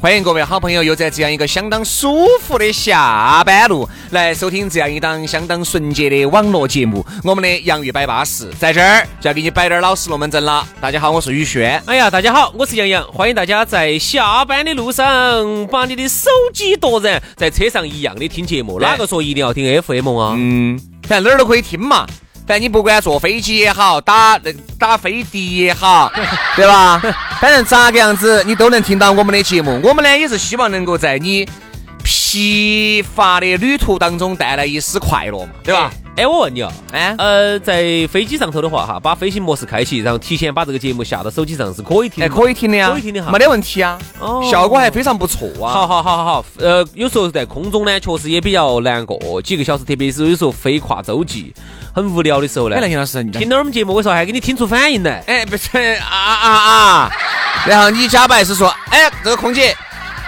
[0.00, 7.04] 欢迎各位好朋友又在这样一个相当舒服的下班路来收听这样一档相当纯洁的网络节目。
[7.24, 10.64] 我们的洋芋摆巴士在这儿就要给你摆点儿老实龙门阵了。
[10.80, 11.82] 大家好，我是宇轩。
[11.84, 18.78] 哎呀，大家好，我是杨洋，欢迎大家在下班的路上把你的手机夺人，在车上一样的听节目。
[18.78, 20.34] 哪个说一定要听 FM 啊？
[20.38, 22.06] 嗯，反正哪儿都可以听嘛。
[22.48, 26.10] 反正你不管坐飞机也好，打那打飞的也好，
[26.56, 26.98] 对吧？
[27.38, 29.78] 反正咋个样子你都能听到我们的节目。
[29.84, 31.46] 我们呢也是希望能够在你
[32.02, 35.90] 疲乏的旅途当中带来一丝快乐嘛，对吧？
[35.92, 37.14] 哎，我问你哦，哎？
[37.18, 43.30] 呃，在飞机上头的话哈，把飞行模式开启，然后提前把这个节目下到手机上是可以听哎，可以听的呀，可以听的哈。
[43.30, 44.46] 没得问题啊，哦。
[44.50, 45.72] 效果还非常不错啊。
[45.72, 51.52] 好好好好好，呃，有时候在空中呢，确实也比较难过，几个小时，特别是有时候飞跨洲际，
[51.94, 52.76] 很无聊的时候呢。
[52.76, 55.22] 哎，，梁老师，你听到我们节目，我说还给你听出反应来。
[55.26, 57.12] 哎，不是啊啊啊！
[57.66, 59.76] 然后你假白是说，哎，这个空姐，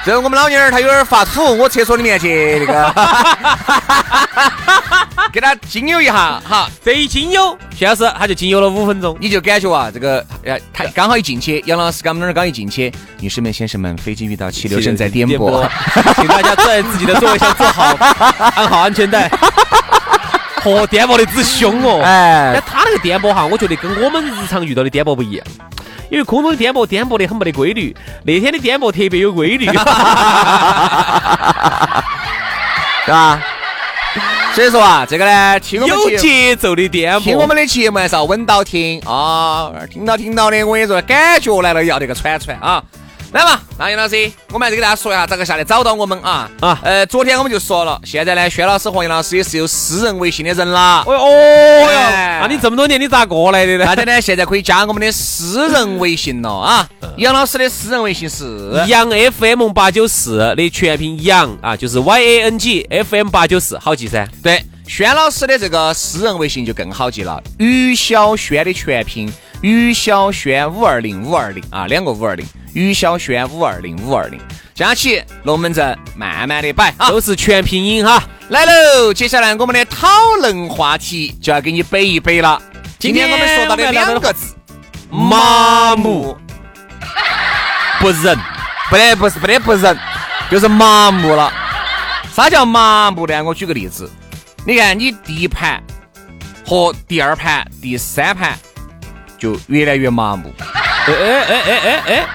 [0.04, 2.94] 这个我们老娘儿她有点发土，我厕所里面去那个，
[5.30, 9.16] 给她精油一下，哈，这一精油，徐老师他就精油了五分钟。
[9.20, 12.90] 你就感觉啊，这个呃，他刚好一进去，杨老师刚我们那儿刚一进去，
[13.20, 15.68] 女士们、先生们，飞机遇到气流正在颠簸。，
[16.16, 17.94] 请大家在自己的座位上坐好，
[18.56, 19.30] 安好安全带。
[20.64, 22.02] 嚯，颠簸的之凶哦！
[22.04, 25.46] 哎但他那个颠簸哈，我觉得跟我们日常遇到的颠簸不一样，
[26.10, 29.66] 因为空中的颠簸颠簸的很没得规律，那天的颠簸特别有规律。
[33.06, 33.40] 是吧？
[34.54, 42.82] 所以说啊，这个呢，听我们有节节奏的颠簸，听我们的节目还是要稳到听啊，听到听到的，我跟你说，感觉来了要那个喘喘啊。
[43.32, 51.04] 来嘛，那杨老师，我们还是给大家说一下咋个下来找到我们啊啊呃，昨天我们就说了，现在呢，轩老师和杨老师也是有私人微信的人啦。
[51.06, 53.86] 哦哦哟，哎那你这么多年你咋过来的呢？
[53.86, 56.88] 大家呢，现在可以加我们的私人微信了啊。
[57.18, 64.28] 杨老师的私人微信是杨 FM 八九四的全拼杨啊，就是 Y A N G F M 八九四，好记噻。
[64.42, 74.40] 对，轩老师的这个私人微信就更好记了，于小轩的全拼，于小轩五二零五二零啊，两个五二零，于小轩五二零五二零，
[74.74, 77.08] 佳琪龙门阵慢慢的摆啊。
[77.08, 78.22] 都是全拼音哈。
[78.48, 80.08] 来喽，接下来我们的讨
[80.40, 82.60] 论话题就要给你背一背了。
[82.98, 84.54] 今天我们说到的两个字，
[85.08, 86.36] 麻木，
[88.00, 88.36] 不仁，
[88.90, 89.96] 不得不是不得不仁，
[90.50, 91.52] 就是麻木了。
[92.34, 93.42] 啥叫麻木呢？
[93.42, 94.10] 我举个例子，
[94.66, 95.82] 你看你第一盘
[96.66, 98.58] 和第二盘、第三盘
[99.38, 100.52] 就越来越麻木。
[101.06, 102.26] 哎哎哎哎哎哎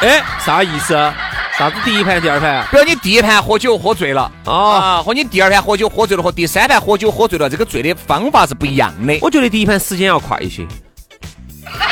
[0.00, 1.14] 哎，啥意思啊？
[1.58, 2.68] 啥子第一盘、第二盘啊？
[2.70, 9.18] 比如你第一盘喝酒喝醉了，哦啊，和你第二盘喝酒喝醉了，和第三盘喝酒喝醉了，这个醉的方法是不一样的。
[9.20, 10.64] 我觉得第一盘时间要快一些，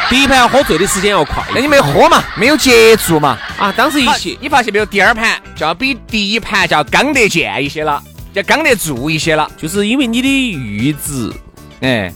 [0.08, 1.42] 第一盘喝醉的时间要快。
[1.52, 3.36] 那你没喝嘛，没有接住嘛。
[3.58, 4.86] 啊，当时一起，你发现没有？
[4.86, 8.00] 第二盘就要比第一盘就要刚得见一些了，
[8.32, 9.50] 就要刚得住一些了。
[9.56, 11.32] 就是因为你的阈值
[11.80, 12.12] 哎，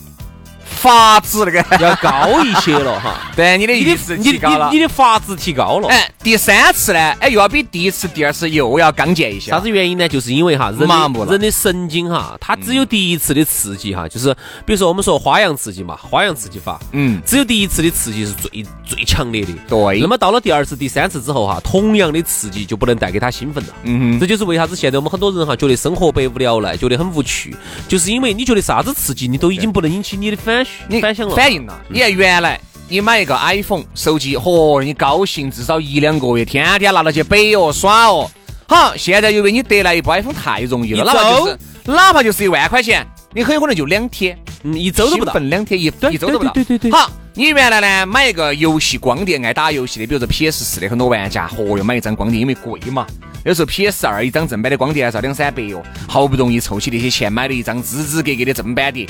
[0.81, 3.21] 法子那个，要高一些了哈。
[3.37, 4.79] 对，你的你阈值的你提高了你。
[4.79, 5.89] 你的法值提高了。
[5.89, 9.51] 哎，第三次呢，哎，又要比第一次、第二次又要刚健一些。
[9.51, 10.09] 啥子原因呢？
[10.09, 19.53] 就是因为哈，人麻木了人的神经哈，它只有第一次的刺激哈，就是比如说我们说花样刺激嘛，花样刺激法，嗯，只有第一次的刺激是最最强烈的。
[19.69, 23.71] 对那么到了第二次、第三次之后哈，同样的刺激就不能带给他兴奋了。
[23.83, 27.55] 嗯哼这就是为啥子现在我们很多人哈觉得生活百无聊赖，觉得很无趣，
[27.87, 31.35] 就是因为你觉得啥子刺激你都已经不能引起你的反你反响了。
[31.35, 31.81] 反应了。
[31.89, 38.31] 你看原来你买一个 iPhone 手机，嚯，你高兴至少一两个月，天天拿到去北哦耍哦。
[38.67, 44.39] 好，现在由于你得来一部 iPhone 太容易了，哪怕就是哪怕就是一万块钱，你很有可能就两天。
[44.63, 46.53] 嗯，一周都不到两天，一一周都不到。
[46.53, 53.07] 对对对对对好，你原来呢买一个游戏光碟，爱打游戏的，比如说 PS 四的很多玩家，嚯哟买一张光碟，因为贵嘛。
[53.43, 59.07] 有时候 PS 二一张正版的光碟还是要两三百哟，好不容易凑起那些钱买了一张支支格格的正版碟，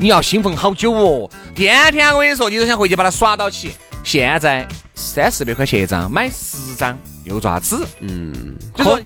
[0.00, 1.30] 你要兴奋好久哦。
[1.54, 3.72] 天天我跟你说，你都想回去把它耍到起。
[4.02, 7.86] 现在三四百块钱一张，买十张又爪子？
[8.00, 8.98] 嗯，就说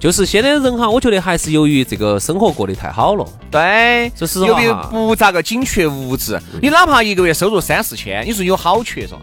[0.00, 3.26] 就是现在人哈，我觉得还是由于这个生活过得太好了。
[3.50, 9.16] 对，说实话由不咋个紧缺物质，你哪怕一个月收入三四千，你说有好缺嗦？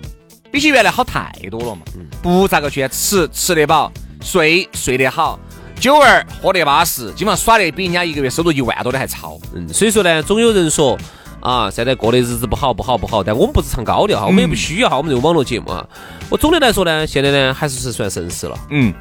[0.52, 1.82] 比起原来好太多了嘛。
[2.22, 5.40] 不咋个缺，吃吃得饱，睡睡得好，
[5.80, 9.40] 酒儿喝得巴适，基本上耍得比人家一个月收入一万多的还超。
[9.54, 10.98] 嗯，所以说呢，总有人说
[11.42, 15.86] 啊，现在过的日子不好不好不好，但我们不是唱高调哈，我们也不需要哈，我们这个网络节目啊。
[16.30, 18.58] 我总的来说呢，现在呢还是是算盛世了。
[18.72, 18.94] 嗯，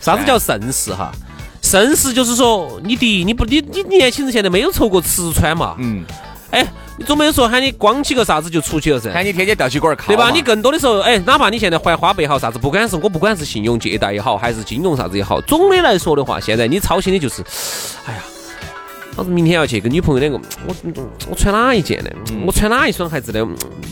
[0.00, 1.12] 啥子叫盛世哈？
[1.62, 5.76] 盛世就是说，你第一，你不你你年轻人现在没有愁过吃穿嘛。
[5.78, 6.04] 嗯，
[6.50, 9.12] 哎，你总没有说喊你光起个啥子就出去了噻。
[9.12, 10.30] 喊你天天吊起管儿靠对吧？
[10.30, 17.42] 你更多的时候，哎，哪怕你现在还花呗好啥子，不管是我不管是信用借贷也好，还是金融啥子也好，总的来说的话，现在你操心的就是，
[18.06, 18.22] 哎呀，
[19.16, 20.74] 老子明天要去跟女朋友两个，我
[21.30, 22.10] 我穿哪一件呢？
[22.44, 23.46] 我穿哪一双鞋子呢？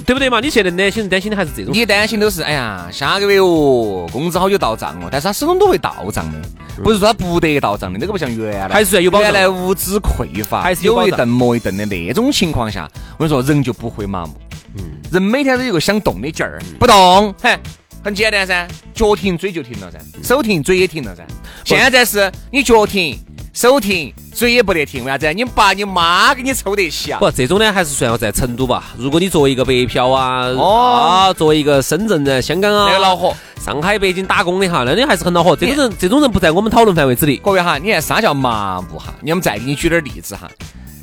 [0.04, 0.40] 对不对嘛？
[0.40, 1.72] 你现在年轻人担心的还是这种。
[1.72, 6.38] 你担心都是，哎呀，下个月哦，工资好久到账哦，但是他始终都会到账的，
[6.82, 14.34] 不是说他不得到账的，那个不像原来，还是有保障原来物资匮乏，还是有一顿没一顿的那种情况下，我跟你说，人就不会麻木，
[14.76, 17.56] 嗯人每天都有个想动的劲儿，不动，嘿，
[18.02, 21.24] 很简单噻，脚停嘴就停了噻，手停嘴也停了噻。
[21.64, 23.16] 现在是你脚停。
[23.52, 25.30] 手停，嘴也不得停，为啥子？
[25.34, 27.18] 你爸你妈给你抽得起啊！
[27.18, 28.84] 不，这种呢还是算要在成都吧。
[28.96, 33.36] 如果你作为一个北漂啊，哦啊，作为一个深圳人、香港啊，那个恼火。
[33.60, 35.54] 上海、北京打工的哈，那你还是很恼火。
[35.54, 37.36] 这种人，这种人不在我们讨论范围之内。
[37.36, 39.12] 各位哈，你看啥叫麻木哈？
[39.20, 40.50] 你我们再给你举点例子哈。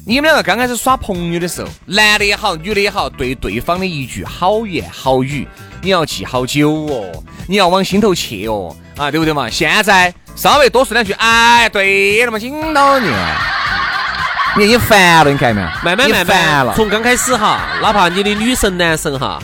[0.06, 5.48] 你们两个刚开始耍朋友的时候，男的也好，女的也好，对对方的一句好言好语，
[5.84, 9.48] 你要记好久哦，你要往心头去哦，啊，对不对嘛？
[9.52, 13.14] 现在稍微多说两句，哎，对了嘛，紧到你，
[14.56, 15.68] 你已经烦了，你看见没有？
[15.68, 19.38] 你慢慢慢烦了，慢，从刚开始哈，哪怕你的女神男神哈，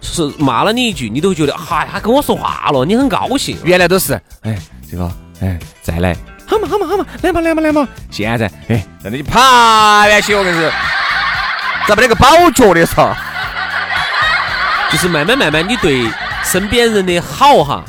[0.00, 3.56] 是骂了你一句，你都觉得，嗨，他跟我说话了，你很高兴。
[3.62, 4.58] 原来都是，哎，
[4.90, 5.08] 这个，
[5.40, 6.16] 哎，再来，
[6.48, 7.86] 好嘛好嘛好嘛，来嘛来嘛来嘛。
[8.10, 10.68] 现在，哎，真的就爬下去，我跟你说，
[11.86, 13.14] 咋不那个保脚的时候？
[14.90, 16.10] 就是慢慢慢慢，你对
[16.42, 17.84] 身边人的好哈，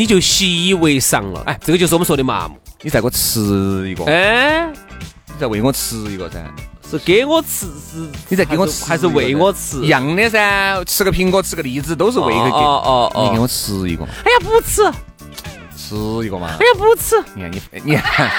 [0.00, 1.42] 你就习以为常了。
[1.44, 2.58] 哎，这个就是我们说的麻木。
[2.80, 4.66] 你再给我吃一个，哎，
[5.26, 6.38] 你再喂我吃一个噻。
[6.90, 9.84] 是给我吃，是你再给我吃还是喂我吃？
[9.84, 12.50] 一样的噻，吃个苹果，吃个荔枝，都是喂个给。
[12.50, 14.82] 哦哦你给我吃一个，哎呀，不吃！
[14.86, 14.92] 哎
[15.76, 15.94] 吃
[16.24, 16.48] 一个嘛。
[16.48, 17.22] 哎呀，不吃！
[17.34, 17.60] 你看你
[17.92, 18.30] 你看，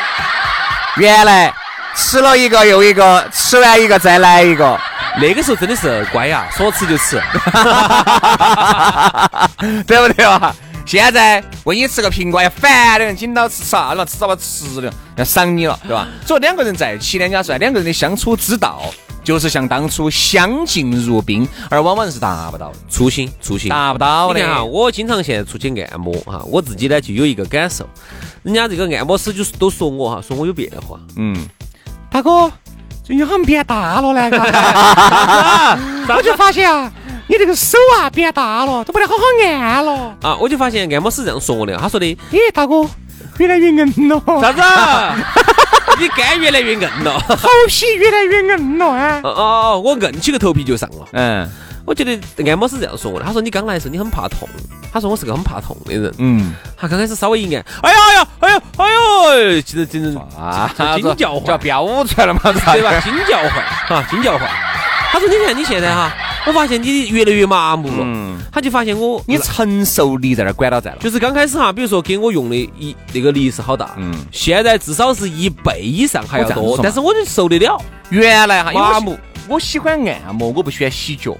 [0.97, 1.53] 原来
[1.95, 4.79] 吃了一个又一个，吃完一个再来一个，
[5.21, 7.21] 那个时候真的是乖呀，说吃就吃。
[9.85, 10.51] 对不对嘛？
[10.91, 14.05] 现在喂你吃个苹果，要，烦的人，紧到吃啥了？
[14.05, 16.05] 吃啥吧吃了，要赏你了，对吧？
[16.27, 18.81] 所以两个人在一起呢，人家说两个人的相处之道，
[19.23, 23.69] 就是像当初相敬如宾，而往往是达不到的，初心，初心。
[23.69, 24.39] 达不到的。
[24.41, 27.87] 你看哈，我经常现在出去按摩哈，我自己呢就有一个感受，
[28.43, 30.99] 人家这个按摩师就是都说我哈，说我有变化。
[31.15, 31.47] 嗯，
[32.11, 32.51] 大哥，
[33.01, 34.29] 最近好像变大了呢，
[36.13, 36.91] 我就发现啊，
[37.27, 40.17] 你这个手啊变大了，都不得好好按了。
[40.21, 42.85] 啊，我就发现按摩师这样说我的，他说的咦，大哥，
[43.37, 44.61] 越来越硬了，啥子？
[45.99, 47.19] 你肝越来越硬了。
[47.27, 49.21] 头皮越来越硬了啊。
[49.23, 51.07] 哦哦，我硬起个头皮就上了。
[51.13, 51.49] 嗯
[51.83, 54.47] 我觉得按摩师这样说我的，他说你刚来的时候你很怕痛，
[54.93, 56.13] 他说我是个很怕痛的人。
[56.19, 58.85] 嗯，他刚开始稍微一按，哎呀哎呀哎呀哎
[59.55, 62.99] 呦，其实真的啊，惊叫唤叫飙出来了嘛，对吧？
[63.01, 64.47] 惊叫唤啊，惊叫唤。
[65.11, 66.13] 他说你看你现在哈，
[66.47, 67.97] 我发现你越来越麻木了。
[67.99, 70.97] 嗯，他就发现我你承受力在那儿管到在了。
[70.99, 77.79] 就是刚开始哈，比如说给我用的一那个力是好大，嗯现在至少是一倍以上还要多，但是我就受得了。
[78.09, 79.17] 原来哈，麻木，
[79.47, 81.37] 我喜欢按摩，我不喜欢洗脚，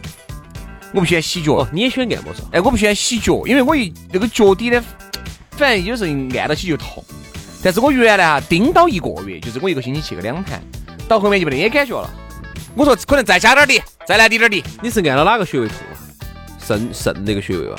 [0.94, 1.54] 我不喜欢洗脚。
[1.54, 2.50] 哦，你也喜欢按摩是吧？
[2.52, 4.84] 哎，我不喜欢洗脚，因为我一那个脚底呢，
[5.52, 7.04] 反正有时候按到起就痛。
[7.64, 10.62] 但是我原来啊盯到一个月，就是我一个星期去个两盘，
[11.08, 12.10] 到后面就没得感觉了。
[12.76, 14.64] 我说可能再加点儿力，再来滴点儿力。
[14.82, 15.96] 你是按了哪个穴位痛啊？
[16.66, 17.76] 肾肾那个穴位吧？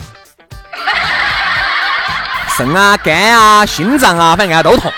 [2.56, 4.92] 肾啊、肝啊、心脏啊，反正按都痛。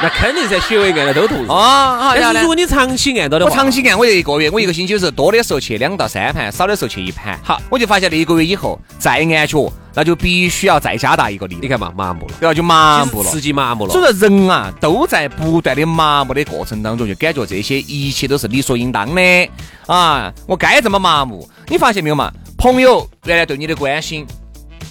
[0.00, 1.48] 那肯定噻，穴位按的都痛。
[1.48, 7.38] 啊，好，然后呢但是如果你长期按到的我，长期按，我就一个月，我一个星期有时候多的时候去两到三盘，少的时候去一盘。
[7.42, 12.54] 好我就发现了一个月以后再按脚，那就必须要再加大一个力，你看嘛，麻木了，对吧？
[12.54, 13.40] 就麻木了实刺。
[13.40, 13.92] 激麻木了。
[13.92, 19.50] 所以说人啊，都在不断的麻木的过程当中，就感觉这些一切都是理所应当的
[19.88, 20.32] 啊！
[20.46, 21.50] 我该这么麻木。
[21.66, 22.32] 你发现没有嘛？
[22.56, 24.24] 朋友原来对你的关心，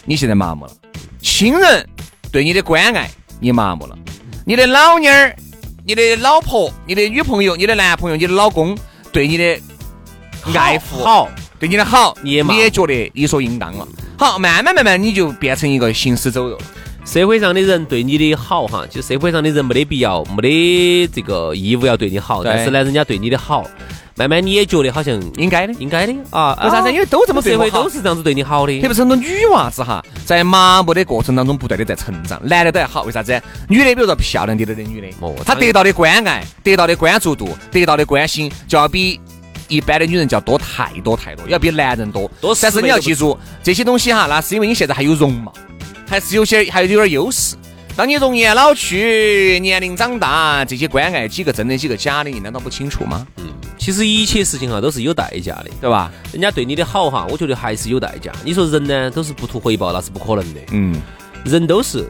[0.03, 0.71] 你现在麻木了；
[1.21, 1.87] 亲人
[2.29, 3.09] 对你的关爱，
[3.39, 3.95] 你麻木了；
[4.43, 5.33] 你的老妞儿、
[5.85, 8.77] 你的老婆、你的女朋友、你的男朋友、你的老公
[9.13, 9.57] 对你的
[10.53, 13.87] 爱护好，对你的好，你也你也觉得理所应当了。
[14.17, 16.57] 好，慢慢慢慢你就变成一个行尸走肉。
[17.05, 23.69] 社会上的人对你的好哈，就社会上的人没得必要，没得这个义务要对你好，但是呢，人家对你的好，
[24.15, 28.87] 慢慢你也觉得好像应该的应该的啊，为啥子啊因为都这么社会都是这样子对你好的特。
[28.87, 33.39] 别是很多女娃子哈，在麻木的过程当中不断的在成长，男的都还好，为啥子？
[33.69, 39.17] 女的比如说漂亮点的女的哦，她得到的关爱、得到的关注度、得到的关心，就要比
[39.67, 42.29] 一般的女人就要多太多太多，要比男人多。
[42.41, 45.53] 多但是你要记住这些东西哈，那是因为你现在还有容貌，
[46.07, 47.55] 还是有些还有点优势。
[47.95, 53.25] 当你容颜老去，年龄长大，这些关爱几个真的几个假的，你难道不清楚吗？
[53.37, 53.45] 嗯
[53.79, 56.11] 其实一切事情哈都是有代价的，对吧？
[56.33, 58.31] 人家对你的好哈，我觉得还是有代价。
[58.43, 60.59] 你说人呢都是不图回报，那是不可能的。
[60.71, 60.99] 嗯，
[61.45, 62.09] 人都是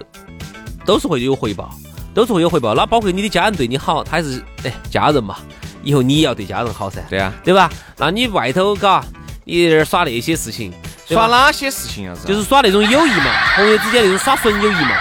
[0.85, 1.69] 都是会有回报，
[2.15, 2.73] 都是会有回报。
[2.73, 5.39] 那包括你的家人对你好，他还是哎家人嘛，
[5.83, 7.33] 以后你也要对家人好噻，对啊。
[7.43, 7.71] 对吧？
[7.97, 9.03] 那你外头嘎，
[9.45, 10.71] 你在这儿耍那些事情，
[11.07, 12.17] 耍哪些事情啊？
[12.25, 14.91] 就是耍那种友谊嘛， 朋友之间那种耍纯友谊嘛。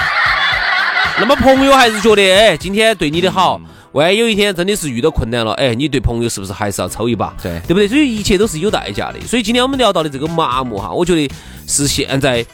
[1.19, 3.59] 那么朋友还是觉得，哎，今天对你的好，
[3.93, 7.35] 万一有一天真的是遇到困难了，哎，你对朋友是不是还是要抽一把？
[7.43, 7.89] 对对不对？
[7.89, 9.21] 所以一切都是有代价的。
[9.27, 11.31] 所以今天我们聊到的这个麻木哈，我觉得
[11.67, 12.45] 是现在，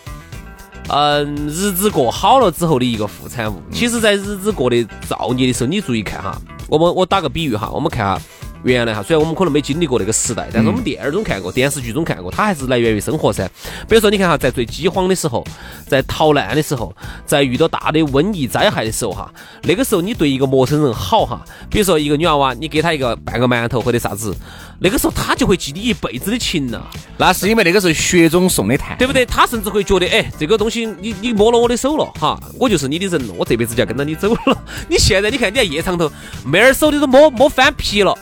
[0.89, 3.61] 嗯，日子过好了之后的一个副产物。
[3.73, 6.41] 其实，在日子过得造孽的时候，你注意看哈，
[6.73, 8.19] 我们我打个比喻哈，我们看下。
[8.65, 13.49] 原来哈，虽然我们可能没经历过那个时代，但是我们电影中看过，电视剧中看过，它还是来源于生活噻。
[13.89, 15.45] 比如说，你看哈，在最饥荒的时候，
[15.89, 16.95] 在逃难的时候，
[17.27, 24.35] 在遇到大的瘟疫灾害的时候哈，那个时候你对一个陌生人好哈，比如说一个女娃娃，你给她一个半个馒头或者啥子，
[24.81, 26.83] 那个时候她就会记你一辈子的情呐、
[27.19, 29.27] 那是因为那个时候雪中送的炭，对不对？
[29.27, 34.63] 她甚至会觉得，哎，这个东西你你摸了我的手了哈，我就是你的人了，我这辈子就要跟着你走了。
[34.89, 36.11] 你现在你看你在夜场头，
[36.45, 38.17] 妹儿手你都摸摸翻皮了，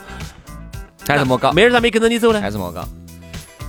[1.07, 2.41] 还是莫搞，妹儿咋没跟着你走呢？
[2.41, 2.87] 还是莫搞。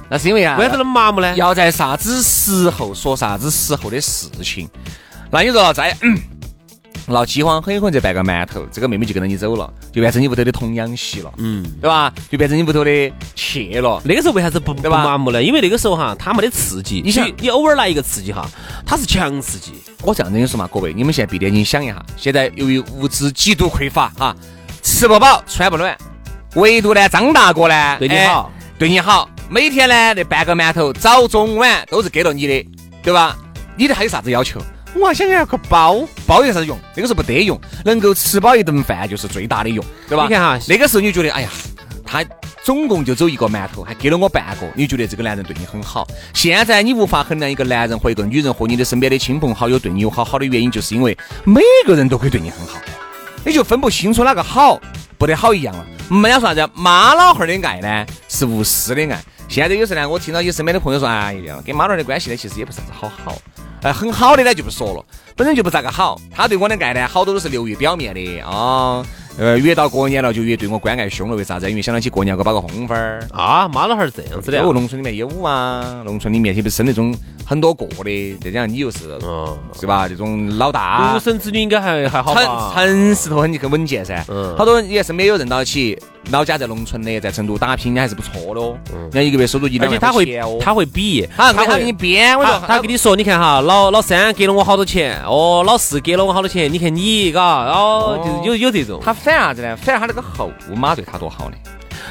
[0.08, 1.34] 那是因为啊，为啥子那么麻木呢？
[1.36, 4.68] 要在啥子时候说啥子时候的事情。
[5.30, 6.18] 那你说在嗯
[7.06, 11.64] 闹饥荒，很有可能这半个馒头，这个妹妹就跟着你走了，就变成你屋头的童养媳了，嗯。
[11.80, 12.12] 对吧？
[12.30, 14.00] 就变成你屋头的妾了。
[14.04, 15.42] 那个时候为啥子不不麻木呢？
[15.42, 17.00] 因为那个时候哈，他没得刺激。
[17.02, 18.46] 你想你你偶尔来一个刺激哈，
[18.86, 19.72] 它是强刺激。
[20.02, 24.36] 我这样子跟你说嘛，各位，你们现在闭着眼睛想一下，现在由于物资极度匮乏哈，
[24.82, 25.96] 吃不饱穿不暖，
[26.54, 32.66] 唯独呢张大哥呢哎对你好对你好，每天呢那半个馒头早中晚都是给了你的，
[33.02, 33.36] 对吧？
[33.76, 34.60] 你的还有啥子要求？
[34.94, 36.76] 我还想要个包，包有啥子用？
[36.94, 40.24] 那个时候不得用，能够吃饱一顿饭就是最大的用，对吧？
[40.28, 41.48] 你看哈那个时候你就觉得，哎呀，
[42.04, 42.24] 他
[42.62, 46.06] 总共就走一个馒头，还给了我半个，你觉得这个男人对你很好。
[46.34, 52.78] 现在你无法衡量一个男人或一个女人和你的身边的亲朋好友对你有好好的原因，就是因为每个人都可以对你很好，
[53.44, 54.80] 你就分不清楚哪个好，
[55.16, 55.86] 不得好一样了。
[56.20, 56.70] 人家说啥子？
[56.74, 59.24] 妈老汉儿的爱呢，是无私的爱。
[59.48, 63.38] 现在有时候呢，我听到有身边的朋友说，哎呀，跟妈老汉儿的关系呢，其实也不是啥子好好。
[63.80, 65.04] 哎，很好的呢就不说了，
[65.34, 66.20] 本身就不咋个好。
[66.30, 69.02] 他对我的爱呢，好多都是流于表面的啊。
[69.38, 71.68] 呃，越到过年了就越对我关爱凶了，为啥子？
[71.68, 73.26] 因为想到起过年给我包个红包儿。
[73.32, 74.62] 啊，妈老汉儿这样子的啊。
[74.64, 80.06] 有农村里面有啊，农村里面特别生那种很多个的，再加上你又是嗯，是吧？
[80.06, 82.72] 这种老大独，生子女应该还还好城吧？
[82.74, 84.22] 城市头很很稳健噻。
[84.28, 85.98] 嗯好多人也是没有认到起，
[86.30, 88.76] 老家在农村的，在成都打拼，人家还是不错的哦。
[88.92, 90.22] 人家一个月收入一两万而且他会。
[90.60, 99.00] 他会比，他他会给你编，我他说他跟你说，你看哈，老老三给了我好多钱，哦，老四给了我好多钱，你看你，嘎，哦，就是有有这种。
[99.04, 99.76] 他反啥子呢？
[99.76, 101.56] 反而他那个后妈对他多好呢。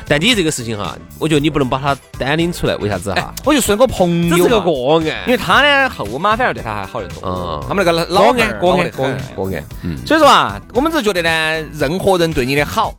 [0.07, 3.33] 但你这个事情哈，我觉得你不能把他单拎出来，为啥子哈？
[3.45, 4.71] 我就说个朋友这是个嘛个
[5.09, 7.21] 案，因为他呢后妈反而对他还好得多。
[7.23, 12.93] 嗯他们那个老个案个案个个案个案，嗯，所以说啊，我们只是觉得呢，任何人对你的好，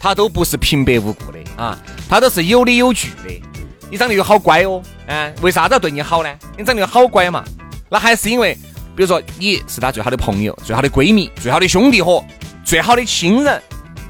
[0.00, 3.42] 他都不是平白无故的啊，他都是有理有据的。
[3.90, 6.34] 你长得又好乖哦，啊，为啥子要对你好呢？
[6.58, 7.44] 你长得又好乖嘛，
[7.88, 8.54] 那还是因为，
[8.96, 12.24] 比如说你是他最好的朋友、最好的闺蜜、最好的兄弟伙、
[12.64, 13.62] 最好的亲人，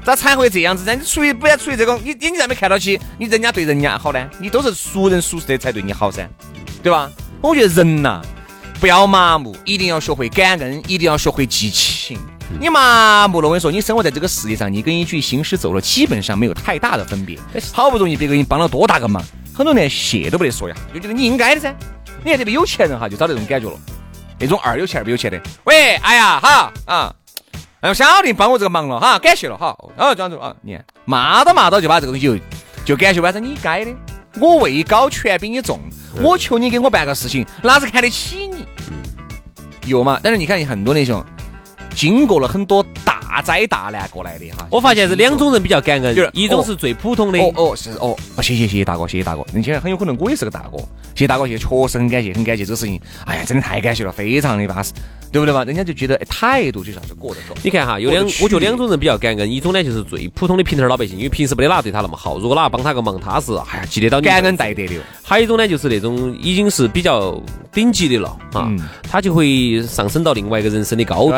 [0.03, 0.95] 咋才会这样子呢？
[0.95, 4.29] 你出于不要出于这个，你你你咋没看到起你人家对人家好呢？
[4.39, 6.27] 你都是熟人熟识的才对你好噻，
[6.81, 7.11] 对吧？
[7.41, 8.21] 我觉得人呐、
[8.79, 12.17] 不要麻木，一定要学会感恩，一定要学会记情。
[12.59, 17.37] 你麻木了，我跟你说，你生活在这个世界上，你跟一具行尸走肉基本上没有太大的分别。
[17.73, 19.23] 好不容易别个给你帮了多大个忙，
[19.53, 21.75] 很多人连谢都不得说呀，就觉得你应该的噻。
[22.23, 23.77] 你看这个有钱人哈，就找这种感觉了，
[24.39, 25.41] 那种二有钱二不有钱的。
[25.65, 27.15] 喂，哎呀，好啊，
[27.81, 29.75] 哎，小弟帮我这个忙了哈，感谢了哈。
[29.97, 32.37] 哦，这样子啊，你看骂到骂到就把这个东西就
[32.85, 33.91] 就感谢完成你该的。
[34.39, 35.79] 我位高权比你重，
[36.21, 38.65] 我求你给我办个事情，哪是看得起你？
[39.85, 40.19] 有嘛？
[40.23, 41.23] 但是你看很多那种
[41.95, 44.65] 经过了很多大大灾大难过来的哈。
[44.69, 49.43] 我发现是两种人比较感就是恩，一种是最普通的，哦哦是哦，哦谢谢谢谢大哥，谢谢大哥。
[49.51, 50.77] 那现在很有可能我也是个大哥，
[51.13, 53.01] 谢谢大哥，谢谢，确实很感谢，很感谢这个事情。
[53.25, 54.93] 哎呀，真的太感谢了，非常的巴适，
[55.31, 55.63] 对不对嘛？
[55.63, 57.55] 人家就觉得哎态度就像是过得走。
[57.63, 67.41] 你看哈，有两我觉得两种人比较感恩，一种呢就是最普通的平头老百姓，因为平时没得哪对他那么好，如果哪帮他个忙，他是哎呀记得到你感恩戴德的，还有一种呢，就是那种已经是比较
[67.71, 71.37] 顶级的了啊，嗯他就会上升到另外一个人生的高度，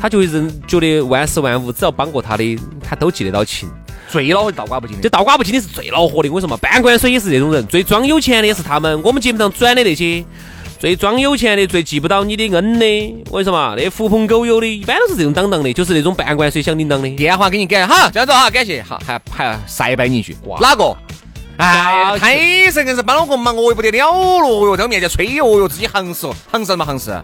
[0.00, 3.68] 他就会认觉得万事万物只要帮过他的，他都记得到情。
[4.08, 5.02] 最恼倒挂不进的。
[5.02, 9.00] 这倒挂不进的是最恼火的，我跟你说嘛，半罐水也是这种人，最装有钱的也是他们。
[9.04, 10.24] 我们节目上转的那些
[10.80, 17.08] 最装有钱的、最记不到你的恩的，我跟你说嘛，那狐朋狗友的，一般都是这种当当的，就是那种半罐水响叮当的。
[17.10, 20.96] 电话给你改，好，这样子哈，感谢，好，还还塞拜你一句，哪个？
[21.58, 27.22] 哎，太神硬是帮了个忙，我又不得了了哟，在我面前吹哦哟，自己行死哦，行什么行事？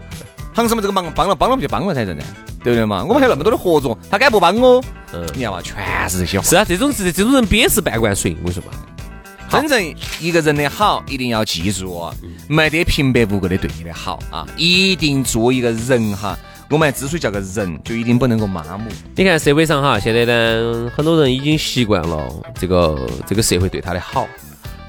[0.53, 2.23] 行什么这个忙帮了帮了不就帮了噻，真的，
[2.63, 3.03] 对不对嘛？
[3.03, 4.79] 我们还有那么多的合作，他敢不帮我？
[5.13, 5.75] 嗯你看嘛，全
[6.07, 6.45] 是这些话。
[6.45, 8.77] 是啊，这种是这种人憋是半罐水，我跟你说嘛。
[9.49, 12.13] 真正一个人的好，一定要记住哦，
[12.47, 16.37] 没得平白无故的对你的好啊，一定做一个人哈。
[16.69, 18.89] 我们之所以叫个人，就一定不能够麻木。
[19.15, 24.27] 你看社会上哈，现在呢，很多人已经习惯了这个这个社会对他的好，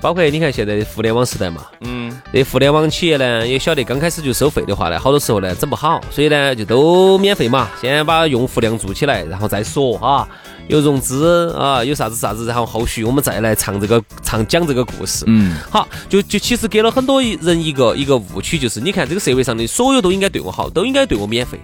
[0.01, 10.29] 包括你看现在的互联网时代嘛，嗯，这互联网企业呢也晓得刚开始就收费的话呢，好多时候呢整不好，所以呢就都免费嘛，先把用户量做起来，然后再说哈，
[10.69, 15.25] 有融资啊，有啥子啥子，然后后续我们再来唱这个唱讲这个故事。
[15.27, 21.59] 嗯，好，就就其实给了很多人一个一个误区，就是你看这个社会上的所有都应该对我好，都应该对我免费，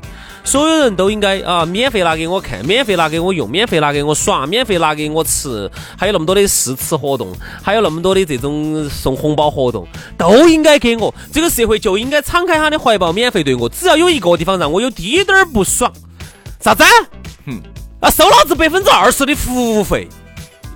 [0.44, 7.32] 所有人都应该啊免费拿给我看，免费拿给我用，免费拿给我耍，免费拿给我吃，还有那么多的试吃活动，
[7.62, 11.12] 还有那么多的这种送红包活动，都应该给我。
[11.32, 13.68] 这个社会就应该敞开他的怀抱，免费对我。
[13.68, 15.90] 只要有一个地方让我有滴点儿不爽，
[16.60, 16.84] 啥子？
[17.46, 17.60] 哼
[18.00, 20.06] 啊，收老子百分之二十的服务费，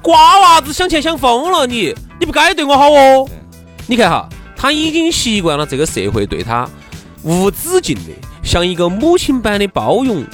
[0.01, 3.29] 瓜娃子想钱想疯了你，你不该对我好哦。
[3.87, 6.67] 你看哈，他已经习惯了这个社会对他
[7.23, 8.13] 无止境的，
[8.49, 10.25] 像一个母亲般的包容，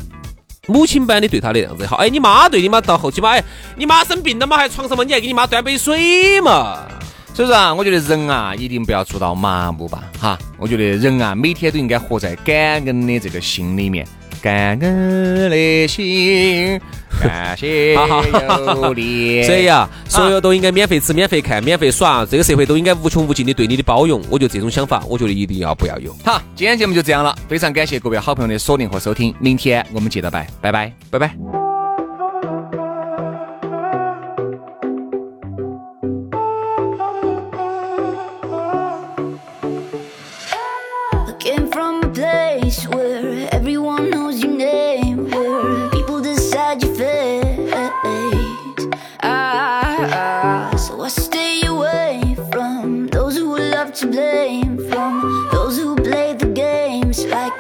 [0.68, 1.96] 母亲般的对他的样子好。
[1.96, 3.42] 哎，你妈对你妈到后期嘛，哎，
[3.74, 6.86] 你妈生病了嘛，还床上嘛，你还给你妈端杯水嘛。
[7.34, 10.38] 所以说啊，我觉得人啊，一定不要做到麻木吧，哈。
[10.58, 12.54] 我觉得人啊，每天都应该活在感
[12.86, 14.06] 恩的这个心里面，
[14.40, 16.80] 感恩的心，
[17.28, 19.42] 感谢好好有你。
[19.44, 24.22] 所以啊，所有都应该免费吃、免费看、免费耍，这个社会都应该无穷无尽的对你的包容。
[24.30, 26.14] 我觉得这种想法，我觉得一定要不要有。
[26.24, 30.92] 好，今天节目就这样了，非常感谢各位好朋友的锁定和收听，明天我们接着拜，拜拜。
[31.10, 31.83] 拜拜。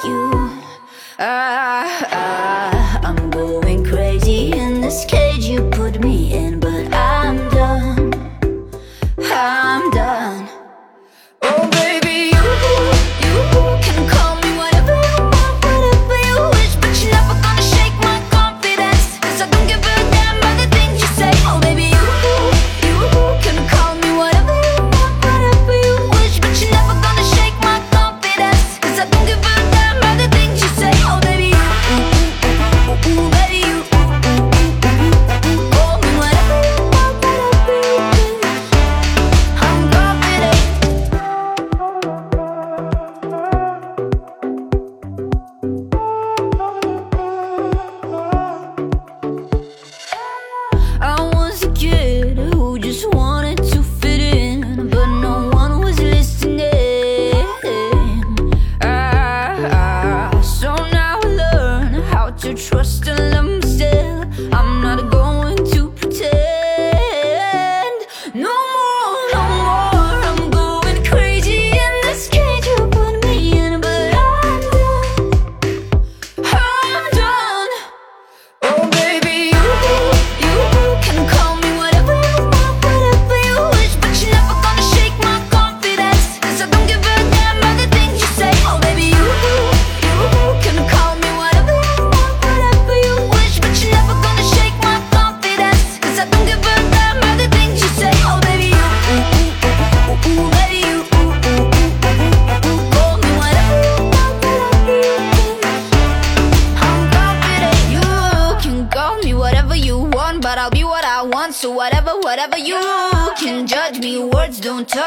[0.06, 0.50] You.
[1.18, 2.43] Ah, ah,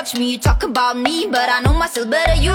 [0.08, 2.36] touch me, you talk about me, but I know myself better.
[2.36, 2.54] You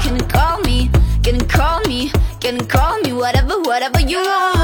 [0.00, 0.90] can call me,
[1.22, 4.55] can call me, can call me, whatever, whatever you want.